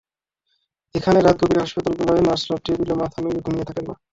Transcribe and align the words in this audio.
এখানে 0.95 1.19
রাত 1.19 1.35
গভীরে 1.41 1.63
হাসপাতালগুলোয় 1.63 2.25
নার্সরা 2.27 2.55
টেবিলে 2.65 2.93
মাথা 3.01 3.19
নুইয়ে 3.21 3.43
ঘুমিয়ে 3.45 3.67
থাকেন 3.69 3.85
না। 3.89 3.95